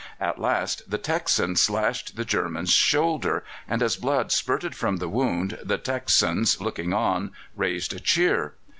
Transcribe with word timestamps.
At 0.19 0.39
last 0.39 0.89
the 0.89 0.97
Texan 0.97 1.55
slashed 1.57 2.15
the 2.15 2.25
German's 2.25 2.71
shoulder, 2.71 3.43
and 3.67 3.83
as 3.83 3.97
blood 3.97 4.31
spirted 4.31 4.73
from 4.75 4.97
the 4.97 5.07
wound 5.07 5.59
the 5.63 5.77
Texans, 5.77 6.59
looking 6.59 6.91
on, 6.91 7.29
raised 7.55 7.93
a 7.93 7.99
cheer. 7.99 8.55